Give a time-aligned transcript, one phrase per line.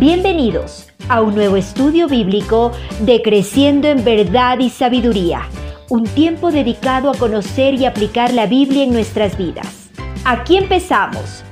[0.00, 5.42] Bienvenidos a un nuevo estudio bíblico de Creciendo en Verdad y Sabiduría,
[5.88, 9.90] un tiempo dedicado a conocer y aplicar la Biblia en nuestras vidas.
[10.24, 11.44] Aquí empezamos.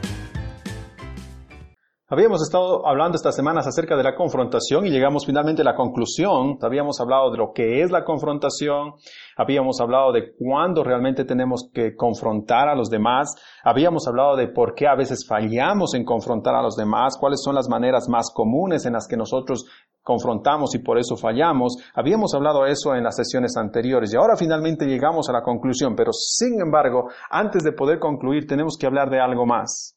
[2.12, 6.58] Habíamos estado hablando estas semanas acerca de la confrontación y llegamos finalmente a la conclusión.
[6.60, 8.96] Habíamos hablado de lo que es la confrontación,
[9.34, 13.34] habíamos hablado de cuándo realmente tenemos que confrontar a los demás,
[13.64, 17.54] habíamos hablado de por qué a veces fallamos en confrontar a los demás, cuáles son
[17.54, 19.64] las maneras más comunes en las que nosotros
[20.02, 21.78] confrontamos y por eso fallamos.
[21.94, 26.12] Habíamos hablado eso en las sesiones anteriores y ahora finalmente llegamos a la conclusión, pero
[26.12, 29.96] sin embargo, antes de poder concluir tenemos que hablar de algo más.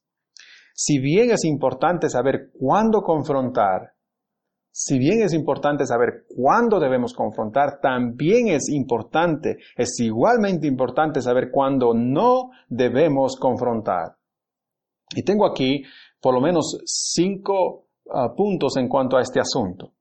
[0.77, 3.93] Si bien es importante saber cuándo confrontar,
[4.69, 11.49] si bien es importante saber cuándo debemos confrontar, también es importante, es igualmente importante saber
[11.49, 14.17] cuándo no debemos confrontar.
[15.15, 15.81] Y tengo aquí
[16.19, 19.93] por lo menos cinco ah, puntos en cuanto a este asunto.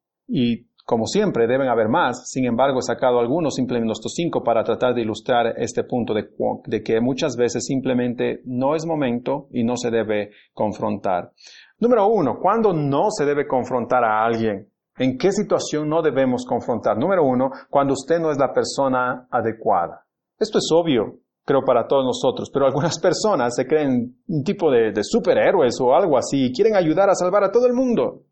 [0.84, 4.94] Como siempre, deben haber más, sin embargo, he sacado algunos, simplemente estos cinco, para tratar
[4.94, 6.28] de ilustrar este punto de,
[6.66, 11.32] de, que muchas veces simplemente no es momento y no se debe confrontar.
[11.78, 14.68] Número uno, ¿cuándo no se debe confrontar a alguien?
[14.98, 16.98] ¿En qué situación no debemos confrontar?
[16.98, 20.04] Número uno, cuando usted no es la persona adecuada.
[20.38, 24.92] Esto es obvio, creo, para todos nosotros, pero algunas personas se creen un tipo de,
[24.92, 28.24] de superhéroes o algo así y quieren ayudar a salvar a todo el mundo.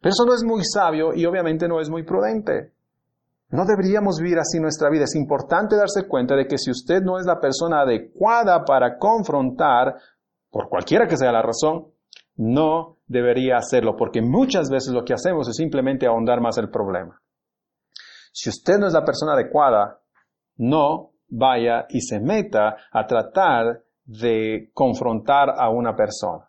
[0.00, 2.72] Pero eso no es muy sabio y obviamente no es muy prudente.
[3.50, 5.04] No deberíamos vivir así nuestra vida.
[5.04, 9.96] Es importante darse cuenta de que si usted no es la persona adecuada para confrontar,
[10.50, 11.86] por cualquiera que sea la razón,
[12.36, 17.20] no debería hacerlo, porque muchas veces lo que hacemos es simplemente ahondar más el problema.
[18.32, 19.98] Si usted no es la persona adecuada,
[20.58, 26.48] no vaya y se meta a tratar de confrontar a una persona.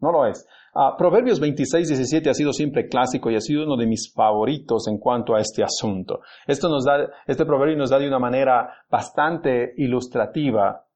[0.00, 0.46] No lo es.
[0.74, 4.88] Uh, Proverbios 26, 17 ha sido siempre clásico y ha sido uno de mis favoritos
[4.88, 6.20] en cuanto a este asunto.
[6.46, 10.86] Esto nos da, este proverbio nos da de una manera bastante ilustrativa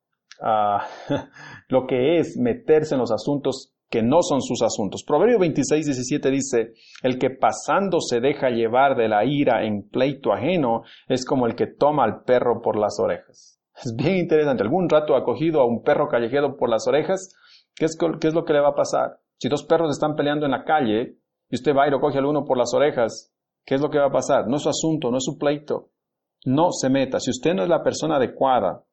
[0.40, 1.12] uh,
[1.68, 5.04] lo que es meterse en los asuntos que no son sus asuntos.
[5.06, 6.72] Proverbio 26, 17 dice,
[7.02, 11.54] el que pasando se deja llevar de la ira en pleito ajeno es como el
[11.54, 13.60] que toma al perro por las orejas.
[13.84, 14.62] Es bien interesante.
[14.62, 17.36] ¿Algún rato ha cogido a un perro callejero por las orejas?
[17.74, 19.18] ¿Qué es, qué es lo que le va a pasar?
[19.38, 22.26] Si dos perros están peleando en la calle y usted va y lo coge al
[22.26, 23.32] uno por las orejas,
[23.64, 24.46] ¿qué es lo que va a pasar?
[24.48, 25.90] No es su asunto, no es su pleito.
[26.44, 27.18] No se meta.
[27.20, 28.84] Si usted no es la persona adecuada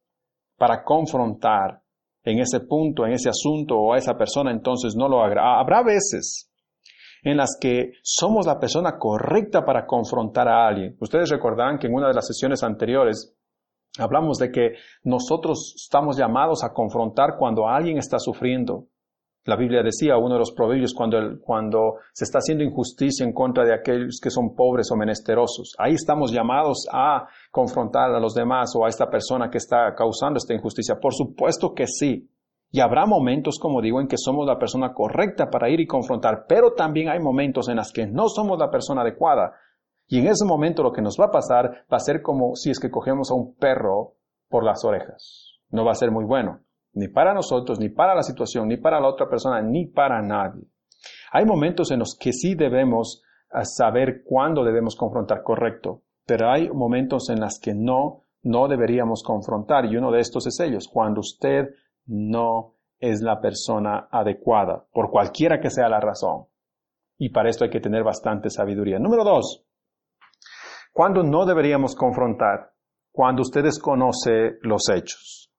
[0.58, 1.82] para confrontar
[2.24, 5.60] en ese punto, en ese asunto o a esa persona, entonces no lo haga.
[5.60, 6.50] Habrá veces
[7.24, 10.96] en las que somos la persona correcta para confrontar a alguien.
[11.00, 13.36] Ustedes recordarán que en una de las sesiones anteriores
[13.98, 18.88] hablamos de que nosotros estamos llamados a confrontar cuando alguien está sufriendo.
[19.46, 23.66] La Biblia decía, uno de los proverbios, cuando, cuando se está haciendo injusticia en contra
[23.66, 25.74] de aquellos que son pobres o menesterosos.
[25.78, 30.38] Ahí estamos llamados a confrontar a los demás o a esta persona que está causando
[30.38, 30.96] esta injusticia.
[30.96, 32.30] Por supuesto que sí.
[32.72, 36.46] Y habrá momentos, como digo, en que somos la persona correcta para ir y confrontar,
[36.48, 39.56] pero también hay momentos en los que no somos la persona adecuada.
[40.08, 42.72] Y en ese momento lo que nos va a pasar va a ser como si
[42.72, 44.14] es que cogemos a un perro
[44.48, 45.60] por las orejas.
[45.70, 46.62] No va a ser muy bueno
[46.94, 50.64] ni para nosotros, ni para la situación, ni para la otra persona, ni para nadie.
[51.32, 56.70] Hay momentos en los que sí debemos ah, saber cuándo debemos confrontar correcto, pero hay
[56.70, 61.20] momentos en los que no, no deberíamos confrontar y uno de estos es ellos, cuando
[61.20, 61.70] usted
[62.06, 66.46] no es la persona adecuada, por cualquiera que sea la razón.
[67.18, 69.00] Y para esto hay que tener bastante sabiduría.
[69.00, 69.66] Número dos,
[70.92, 72.72] cuando no deberíamos confrontar,
[73.12, 75.53] cuando usted desconoce los hechos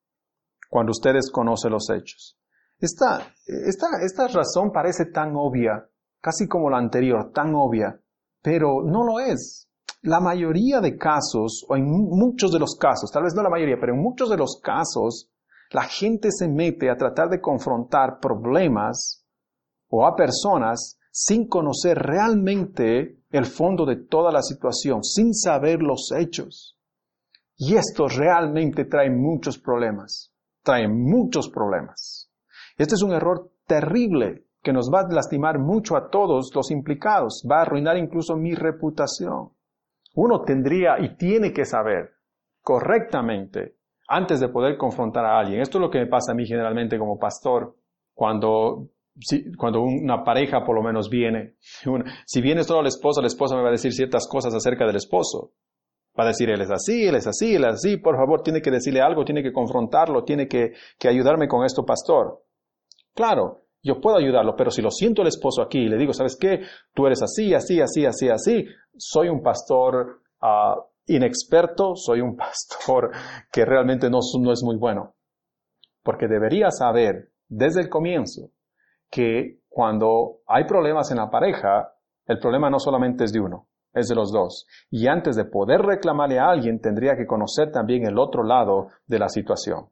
[0.74, 2.36] cuando ustedes conocen los hechos.
[2.80, 5.88] Esta, esta, esta razón parece tan obvia,
[6.20, 8.00] casi como la anterior, tan obvia,
[8.42, 9.68] pero no lo es.
[10.02, 13.76] La mayoría de casos, o en muchos de los casos, tal vez no la mayoría,
[13.78, 15.30] pero en muchos de los casos,
[15.70, 19.24] la gente se mete a tratar de confrontar problemas
[19.90, 26.10] o a personas sin conocer realmente el fondo de toda la situación, sin saber los
[26.10, 26.76] hechos.
[27.56, 30.33] Y esto realmente trae muchos problemas
[30.64, 32.30] trae muchos problemas.
[32.76, 37.46] Este es un error terrible que nos va a lastimar mucho a todos los implicados,
[37.48, 39.50] va a arruinar incluso mi reputación.
[40.14, 42.14] Uno tendría y tiene que saber
[42.62, 43.76] correctamente
[44.08, 45.60] antes de poder confrontar a alguien.
[45.60, 47.76] Esto es lo que me pasa a mí generalmente como pastor
[48.14, 48.88] cuando,
[49.58, 51.56] cuando una pareja por lo menos viene.
[52.26, 54.96] Si viene solo la esposa, la esposa me va a decir ciertas cosas acerca del
[54.96, 55.52] esposo.
[56.18, 58.62] Va a decir, él es así, él es así, él es así, por favor, tiene
[58.62, 62.42] que decirle algo, tiene que confrontarlo, tiene que, que ayudarme con esto, pastor.
[63.14, 66.38] Claro, Yo puedo ayudarlo, pero si lo siento el esposo aquí y le digo, ¿sabes
[66.40, 66.62] qué?
[66.94, 68.64] Tú eres así, así, así, así, así.
[68.96, 73.10] Soy un pastor uh, inexperto, soy un pastor
[73.52, 75.14] que realmente no, no es muy bueno.
[76.02, 78.50] Porque debería saber desde el comienzo
[79.10, 81.92] que cuando hay problemas en la pareja,
[82.26, 84.66] el problema no solamente es de uno, es de los dos.
[84.90, 89.18] Y antes de poder reclamarle a alguien, tendría que conocer también el otro lado de
[89.18, 89.86] la situación.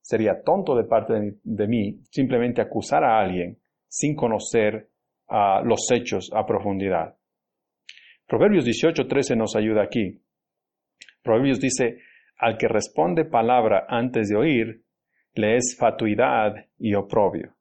[0.00, 3.58] Sería tonto de parte de mí, simplemente acusar a alguien
[3.88, 4.90] sin conocer
[5.28, 7.16] uh, los hechos a profundidad.
[8.26, 10.20] Proverbios 18:13 nos ayuda aquí.
[11.22, 11.98] Proverbios dice,
[12.38, 14.82] al que responde palabra antes de oír,
[15.34, 17.54] le es fatuidad y oprobio.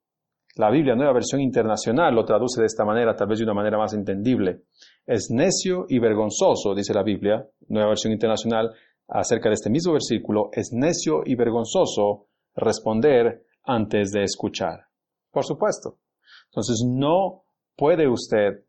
[0.56, 3.78] La Biblia, nueva versión internacional, lo traduce de esta manera, tal vez de una manera
[3.78, 4.66] más entendible.
[5.06, 8.70] Es necio y vergonzoso, dice la Biblia, nueva versión internacional,
[9.08, 14.86] acerca de este mismo versículo, es necio y vergonzoso responder antes de escuchar.
[15.32, 15.98] Por supuesto.
[16.46, 17.44] Entonces, no
[17.76, 18.64] puede usted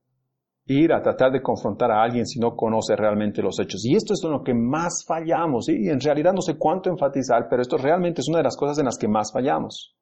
[0.66, 3.84] ir a tratar de confrontar a alguien si no conoce realmente los hechos.
[3.84, 5.68] Y esto es lo que más fallamos.
[5.68, 8.78] Y en realidad no sé cuánto enfatizar, pero esto realmente es una de las cosas
[8.78, 9.94] en las que más fallamos.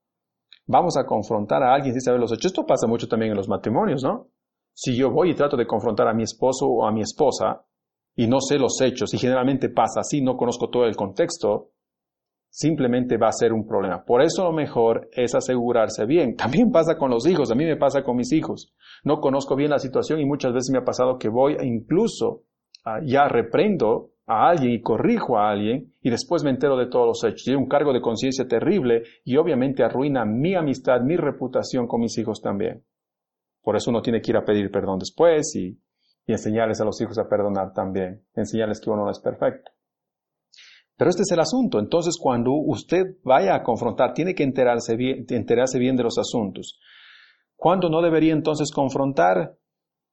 [0.66, 2.46] Vamos a confrontar a alguien sin saber los hechos.
[2.46, 4.28] Esto pasa mucho también en los matrimonios, ¿no?
[4.72, 7.64] Si yo voy y trato de confrontar a mi esposo o a mi esposa
[8.14, 11.70] y no sé los hechos, y generalmente pasa así, no conozco todo el contexto,
[12.48, 14.04] simplemente va a ser un problema.
[14.04, 16.36] Por eso lo mejor es asegurarse bien.
[16.36, 18.74] También pasa con los hijos, a mí me pasa con mis hijos.
[19.04, 22.44] No conozco bien la situación y muchas veces me ha pasado que voy e incluso
[22.84, 27.06] ah, ya reprendo a alguien y corrijo a alguien y después me entero de todos
[27.06, 27.48] los hechos.
[27.48, 32.16] Y un cargo de conciencia terrible y obviamente arruina mi amistad, mi reputación con mis
[32.18, 32.84] hijos también.
[33.62, 35.80] Por eso uno tiene que ir a pedir perdón después y,
[36.26, 39.70] y enseñarles a los hijos a perdonar también, enseñarles que uno no es perfecto.
[40.96, 41.78] Pero este es el asunto.
[41.78, 46.78] Entonces, cuando usted vaya a confrontar, tiene que enterarse bien, enterarse bien de los asuntos.
[47.56, 49.56] ¿Cuándo no debería entonces confrontar?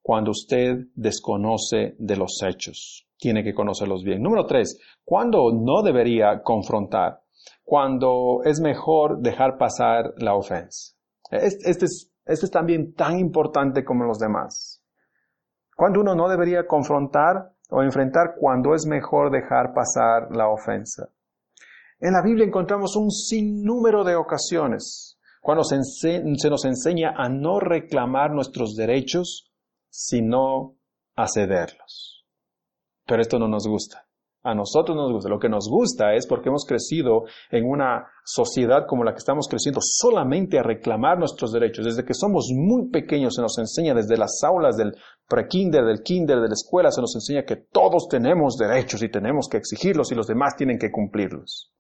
[0.02, 3.09] Cuando usted desconoce de los hechos.
[3.20, 4.24] Tiene que conocerlos bien.
[4.24, 7.20] Número tres, ¿cuándo no debería confrontar?
[7.64, 10.96] Cuando es mejor dejar pasar la ofensa.
[11.30, 14.82] Este, es, este es también tan importante como los demás.
[15.76, 17.54] ¿Cuándo uno no debería confrontar?
[17.70, 21.10] o enfrentar cuando es mejor dejar pasar la ofensa.
[22.00, 28.32] En la Biblia encontramos un sinnúmero de ocasiones cuando se, nos enseña a no reclamar
[28.32, 29.52] nuestros derechos,
[29.90, 30.76] sino
[31.16, 32.19] a cederlos.
[33.10, 34.06] Pero esto no nos gusta.
[34.44, 35.30] A nosotros nos gusta.
[35.30, 39.48] Lo que nos gusta es porque hemos crecido en una sociedad como la que estamos
[39.48, 41.86] creciendo solamente a reclamar nuestros derechos.
[41.86, 44.96] Desde que somos muy pequeños se nos enseña desde las aulas del
[45.28, 49.50] pre-kinder, del kinder, de la escuela, se nos enseña que todos tenemos derechos y tenemos
[49.50, 51.74] que exigirlos y los demás tienen que cumplirlos.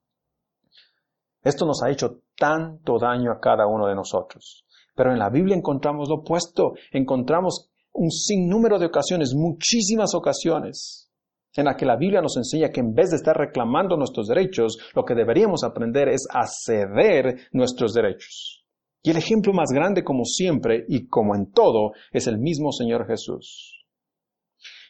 [1.43, 4.65] Esto nos ha hecho tanto daño a cada uno de nosotros.
[4.95, 6.73] Pero en la Biblia encontramos lo opuesto.
[6.91, 11.08] Encontramos un sinnúmero de ocasiones, muchísimas ocasiones,
[11.55, 14.77] en la que la Biblia nos enseña que en vez de estar reclamando nuestros derechos,
[14.95, 18.65] lo que deberíamos aprender es a ceder nuestros derechos.
[19.01, 23.07] Y el ejemplo más grande, como siempre y como en todo, es el mismo Señor
[23.07, 23.85] Jesús.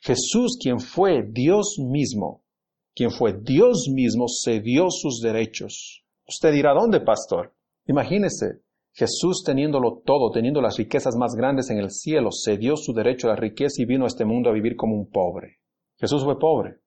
[0.02, 2.44] Jesús, quien fue Dios mismo,
[2.96, 6.04] quien fue Dios mismo, cedió sus derechos.
[6.28, 7.54] Usted dirá, ¿dónde, pastor?
[7.86, 8.62] Imagínese,
[8.94, 13.32] Jesús teniéndolo todo, teniendo las riquezas más grandes en el cielo, cedió su derecho a
[13.32, 15.60] la riqueza y vino a este mundo a vivir como un pobre.
[16.00, 16.80] Jesús fue pobre,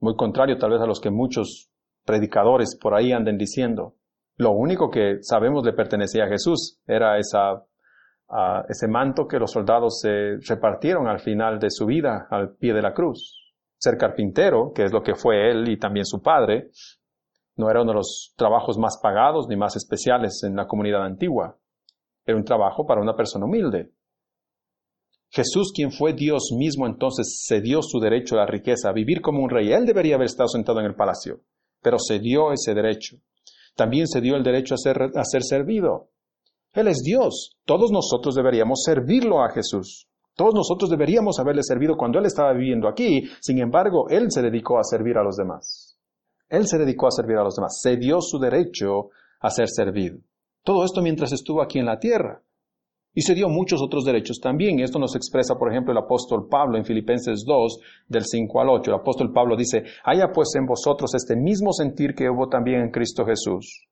[0.00, 1.70] muy contrario tal vez a los que muchos
[2.04, 3.94] predicadores por ahí anden diciendo.
[4.36, 7.64] Lo único que sabemos le pertenecía a Jesús era esa,
[8.68, 12.82] ese manto que los soldados se repartieron al final de su vida al pie de
[12.82, 13.36] la cruz.
[13.78, 16.70] Ser carpintero, que es lo que fue él y también su padre,
[17.56, 21.56] no era uno de los trabajos más pagados ni más especiales en la comunidad antigua.
[22.24, 23.90] Era un trabajo para una persona humilde.
[25.30, 29.42] Jesús, quien fue Dios mismo, entonces cedió su derecho a la riqueza, a vivir como
[29.42, 29.72] un rey.
[29.72, 31.40] Él debería haber estado sentado en el palacio,
[31.82, 33.18] pero cedió ese derecho.
[33.76, 36.10] También cedió el derecho a ser, servido.
[36.72, 37.56] Él es Dios.
[37.64, 40.08] Todos nosotros deberíamos servirlo a Jesús.
[40.34, 43.28] Todos nosotros deberíamos haberle servido cuando Él estaba viviendo aquí.
[43.40, 45.96] Sin embargo, Él se dedicó a servir a los demás.
[46.48, 47.78] Él se dedicó a servir a los demás.
[47.82, 50.18] Cedió su derecho a ser servido.
[50.64, 52.42] Todo esto mientras estuvo aquí en la tierra.
[53.14, 54.78] Y se dio muchos otros derechos también.
[54.80, 58.90] Esto nos expresa, por ejemplo, el apóstol Pablo en Filipenses 2, del 5 al 8.
[58.90, 62.90] El apóstol Pablo dice, haya pues en vosotros este mismo sentir que hubo también en
[62.90, 63.88] Cristo Jesús,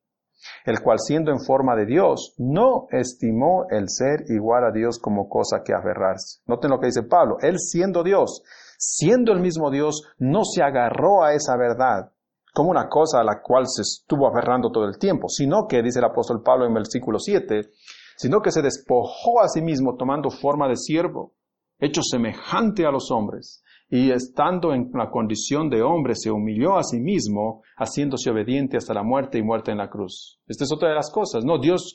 [0.65, 5.29] el cual siendo en forma de Dios, no estimó el ser igual a Dios como
[5.29, 6.41] cosa que aferrarse.
[6.47, 8.43] Noten lo que dice Pablo, él siendo Dios,
[8.79, 12.13] siendo el mismo Dios, no se agarró a esa verdad
[12.57, 15.99] como una cosa a la cual se estuvo aferrando todo el tiempo, sino que, dice
[15.99, 17.69] el apóstol Pablo en versículo 7,
[18.17, 21.35] sino que se despojó a sí mismo tomando forma de siervo,
[21.79, 26.83] hecho semejante a los hombres, y estando en la condición de hombre se humilló a
[26.83, 30.41] sí mismo, haciéndose obediente hasta la muerte y muerte en la cruz.
[30.47, 31.45] Esta es otra de las cosas.
[31.45, 31.95] No, Dios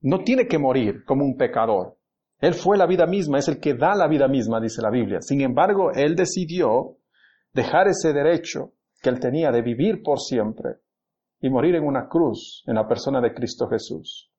[0.00, 1.96] no tiene que morir como un pecador.
[2.38, 5.20] Él fue la vida misma, es el que da la vida misma, dice la Biblia.
[5.22, 6.98] Sin embargo, Él decidió
[7.52, 10.76] dejar ese derecho que Él tenía de vivir por siempre
[11.40, 14.30] y morir en una cruz en la persona de Cristo Jesús.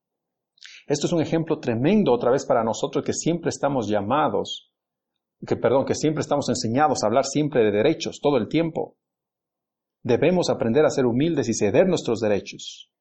[0.88, 4.72] Esto es un ejemplo tremendo otra vez para nosotros que siempre estamos llamados
[5.46, 8.98] que perdón, que siempre estamos enseñados a hablar siempre de derechos, todo el tiempo.
[10.04, 12.92] Debemos aprender a ser humildes y ceder nuestros derechos.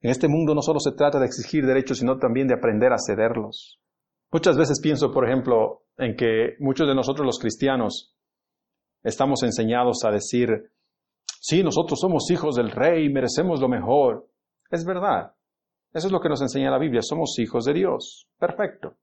[0.00, 2.98] En este mundo no solo se trata de exigir derechos, sino también de aprender a
[2.98, 3.80] cederlos.
[4.32, 8.14] Muchas veces pienso, por ejemplo, en que muchos de nosotros los cristianos
[9.02, 10.72] estamos enseñados a decir,
[11.40, 14.28] sí, nosotros somos hijos del rey, merecemos lo mejor.
[14.70, 15.35] Es verdad.
[15.96, 18.28] Eso es lo que nos enseña la Biblia, somos hijos de Dios.
[18.38, 18.96] Perfecto.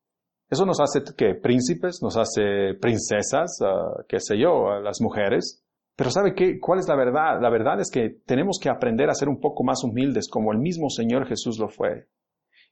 [0.48, 5.66] Eso nos hace que príncipes, nos hace princesas, uh, qué sé yo, las mujeres.
[5.96, 6.60] Pero ¿sabe qué?
[6.60, 7.42] ¿Cuál es la verdad?
[7.42, 10.60] La verdad es que tenemos que aprender a ser un poco más humildes como el
[10.60, 12.10] mismo Señor Jesús lo fue.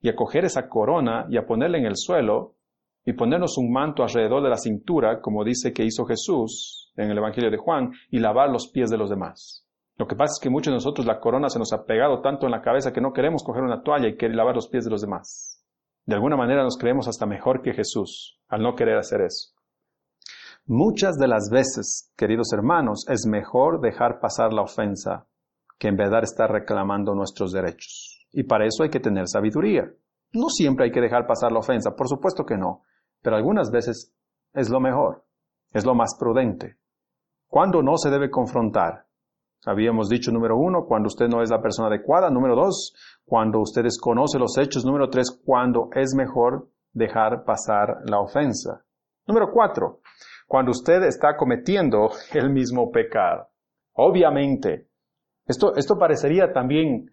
[0.01, 2.58] Y a coger esa corona y a ponerla en el suelo
[3.04, 7.18] y ponernos un manto alrededor de la cintura, como dice que hizo Jesús en el
[7.18, 9.66] Evangelio de Juan, y lavar los pies de los demás.
[10.01, 12.48] Lo que pasa es que muchos de nosotros la corona se nos ha pegado tanto
[12.48, 14.89] en la cabeza que no queremos coger una toalla y querer lavar los pies de
[14.89, 15.63] los demás.
[16.08, 19.53] De alguna manera nos creemos hasta mejor que Jesús al no querer hacer eso.
[20.65, 25.27] Muchas de las veces, queridos hermanos, es mejor dejar pasar la ofensa
[25.77, 28.25] que en verdad estar reclamando nuestros derechos.
[28.31, 29.84] Y para eso hay que tener sabiduría.
[30.34, 32.81] No siempre hay que dejar pasar la ofensa, por supuesto que no,
[33.22, 34.12] pero algunas veces
[34.51, 35.25] es lo mejor,
[35.74, 36.77] es lo más prudente.
[37.48, 39.11] ¿Cuándo no se debe confrontar?
[39.65, 42.30] Habíamos dicho número uno, cuando usted no es la persona adecuada.
[42.30, 44.86] Número dos, cuando usted desconoce los hechos.
[44.86, 48.84] Número tres, cuando es mejor dejar pasar la ofensa.
[49.27, 50.01] Número cuatro,
[50.48, 53.50] cuando usted está cometiendo el mismo pecado.
[53.94, 54.88] Obviamente,
[55.46, 57.12] esto, esto parecería también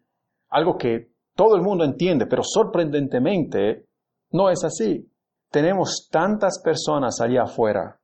[0.49, 3.87] algo que todo el mundo entiende, pero sorprendentemente
[4.31, 5.11] no es así.
[5.51, 7.99] Tenemos tantas personas allá afuera,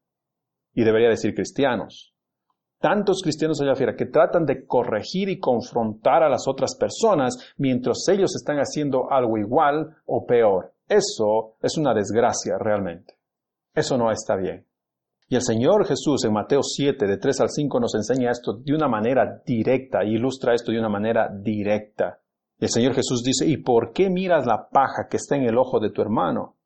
[0.74, 2.13] y debería decir cristianos,
[2.84, 8.06] tantos cristianos allá afuera que tratan de corregir y confrontar a las otras personas mientras
[8.12, 10.74] ellos están haciendo algo igual o peor.
[10.86, 13.14] Eso es una desgracia realmente.
[13.74, 14.66] Eso no está bien.
[15.30, 18.74] Y el Señor Jesús en Mateo 7, de 3 al 5, nos enseña esto de
[18.74, 22.20] una manera directa, ilustra esto de una manera directa.
[22.58, 25.80] El Señor Jesús dice, ¿y por qué miras la paja que está en el ojo
[25.80, 26.56] de tu hermano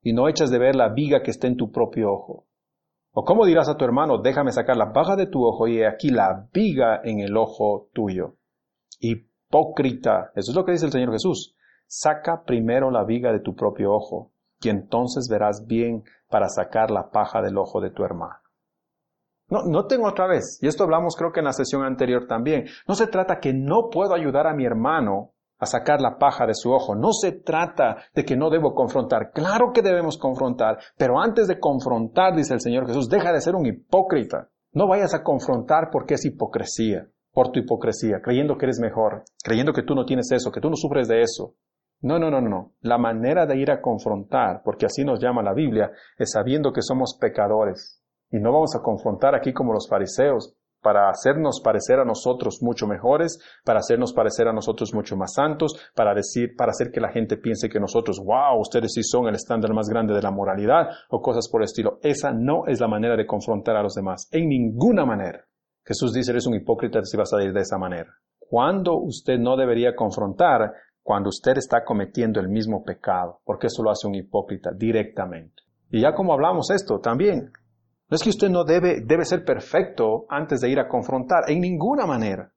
[0.00, 2.46] y no echas de ver la viga que está en tu propio ojo?
[3.12, 5.86] ¿O cómo dirás a tu hermano, déjame sacar la paja de tu ojo y he
[5.86, 8.36] aquí la viga en el ojo tuyo?
[9.00, 10.30] Hipócrita.
[10.34, 11.56] Eso es lo que dice el Señor Jesús.
[11.86, 17.10] Saca primero la viga de tu propio ojo y entonces verás bien para sacar la
[17.10, 18.36] paja del ojo de tu hermano.
[19.48, 22.66] No, no tengo otra vez, y esto hablamos creo que en la sesión anterior también.
[22.86, 26.54] No se trata que no puedo ayudar a mi hermano a sacar la paja de
[26.54, 26.94] su ojo.
[26.94, 29.30] No se trata de que no debo confrontar.
[29.32, 33.54] Claro que debemos confrontar, pero antes de confrontar, dice el Señor Jesús, deja de ser
[33.54, 34.48] un hipócrita.
[34.72, 39.72] No vayas a confrontar porque es hipocresía, por tu hipocresía, creyendo que eres mejor, creyendo
[39.72, 41.54] que tú no tienes eso, que tú no sufres de eso.
[42.02, 42.72] No, no, no, no.
[42.80, 46.82] La manera de ir a confrontar, porque así nos llama la Biblia, es sabiendo que
[46.82, 48.02] somos pecadores.
[48.30, 52.86] Y no vamos a confrontar aquí como los fariseos, para hacernos parecer a nosotros mucho
[52.86, 57.10] mejores, para hacernos parecer a nosotros mucho más santos, para decir, para hacer que la
[57.10, 60.88] gente piense que nosotros, wow, ustedes sí son el estándar más grande de la moralidad
[61.10, 61.98] o cosas por el estilo.
[62.02, 65.44] Esa no es la manera de confrontar a los demás, en ninguna manera.
[65.84, 68.14] Jesús dice, eres un hipócrita si vas a ir de esa manera.
[68.38, 70.72] Cuando usted no debería confrontar,
[71.02, 75.62] cuando usted está cometiendo el mismo pecado, porque eso lo hace un hipócrita directamente.
[75.90, 77.50] Y ya como hablamos esto, también
[78.10, 81.60] no es que usted no debe, debe ser perfecto antes de ir a confrontar, en
[81.60, 82.52] ninguna manera.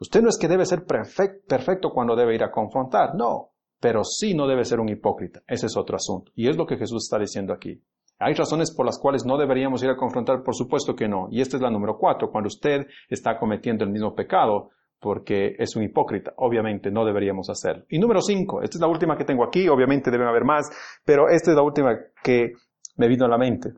[0.00, 4.34] Usted no es que debe ser perfecto cuando debe ir a confrontar, no, pero sí
[4.34, 5.42] no debe ser un hipócrita.
[5.46, 6.32] Ese es otro asunto.
[6.34, 7.80] Y es lo que Jesús está diciendo aquí.
[8.18, 10.42] ¿Hay razones por las cuales no deberíamos ir a confrontar?
[10.42, 11.28] Por supuesto que no.
[11.30, 12.30] Y esta es la número cuatro.
[12.30, 16.32] Cuando usted está cometiendo el mismo pecado, porque es un hipócrita.
[16.36, 17.84] Obviamente no deberíamos hacerlo.
[17.88, 18.62] Y número cinco.
[18.62, 19.68] Esta es la última que tengo aquí.
[19.68, 20.70] Obviamente deben haber más,
[21.04, 22.52] pero esta es la última que
[22.96, 23.72] me vino a la mente.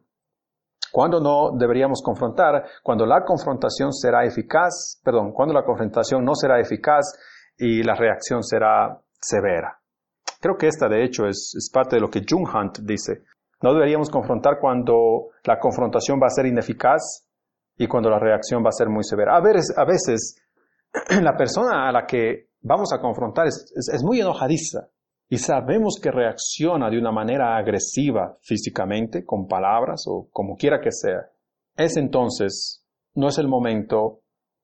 [0.94, 2.66] ¿Cuándo no deberíamos confrontar?
[2.80, 7.18] Cuando la confrontación será eficaz, perdón, cuando la confrontación no será eficaz
[7.58, 9.76] y la reacción será severa.
[10.40, 13.24] Creo que esta, de hecho, es, parte de lo que Jung Hunt dice.
[13.60, 17.26] No deberíamos confrontar cuando la confrontación va a ser ineficaz
[17.76, 19.34] y cuando la reacción va a ser muy severa.
[19.34, 20.40] A veces, a veces
[21.20, 24.90] la persona a la que vamos a confrontar es, es muy enojadiza
[25.28, 30.92] y sabemos que reacciona de una manera agresiva físicamente, con palabras o como quiera que
[30.92, 31.30] sea,
[31.76, 34.20] es entonces, no es el momento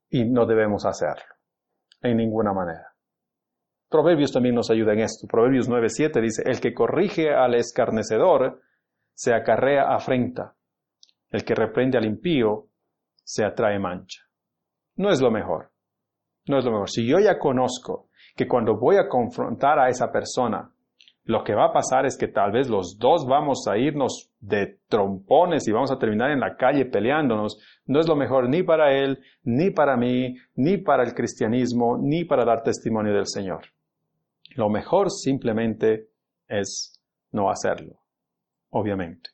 [0.09, 1.25] y no debemos hacerlo
[2.03, 2.95] en ninguna manera.
[3.89, 5.27] Proverbios también nos ayuda en esto.
[5.27, 8.61] Proverbios 9.7 dice, el que corrige al escarnecedor
[9.13, 10.55] se acarrea afrenta.
[11.29, 12.69] El que reprende al impío
[13.25, 14.23] se atrae mancha.
[14.97, 15.73] No es lo mejor.
[16.47, 16.89] No es lo mejor.
[16.89, 18.10] Si yo ya conozco
[18.41, 20.73] que cuando voy a confrontar a esa persona,
[21.25, 24.79] lo que va a pasar es que tal vez los dos vamos a irnos de
[24.89, 27.59] trompones y vamos a terminar en la calle peleándonos.
[27.85, 32.25] No es lo mejor ni para él, ni para mí, ni para el cristianismo, ni
[32.25, 33.61] para dar testimonio del Señor.
[34.57, 36.09] Lo mejor simplemente
[36.49, 36.99] es
[37.33, 38.01] no hacerlo,
[38.71, 39.29] obviamente.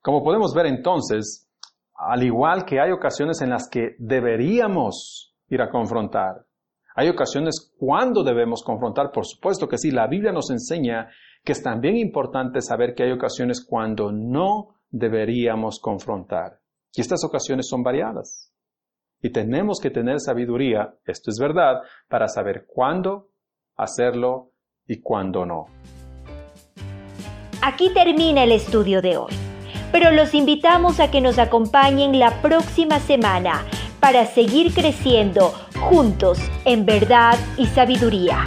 [0.00, 1.50] Como podemos ver entonces,
[1.96, 6.46] al igual que hay ocasiones en las que deberíamos ir a confrontar,
[6.94, 11.08] hay ocasiones cuando debemos confrontar, por supuesto que sí, la Biblia nos enseña
[11.42, 16.60] que es también importante saber que hay ocasiones cuando no deberíamos confrontar.
[16.94, 18.52] Y estas ocasiones son variadas.
[19.20, 23.28] Y tenemos que tener sabiduría, esto es verdad, para saber cuándo
[23.76, 24.52] hacerlo
[24.86, 25.66] y cuándo no.
[27.60, 29.32] Aquí termina el estudio de hoy,
[29.90, 33.64] pero los invitamos a que nos acompañen la próxima semana
[34.00, 38.44] para seguir creciendo juntos en verdad y sabiduría.